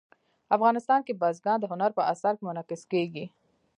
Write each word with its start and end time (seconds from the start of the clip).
افغانستان 0.55 0.99
کې 1.07 1.19
بزګان 1.21 1.57
د 1.59 1.65
هنر 1.71 1.91
په 1.97 2.01
اثار 2.13 2.33
کې 2.37 2.43
منعکس 2.47 2.81
کېږي. 2.91 3.25